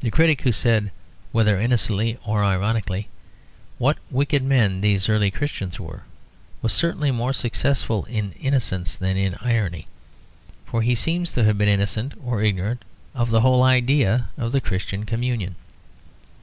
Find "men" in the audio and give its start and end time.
4.44-4.82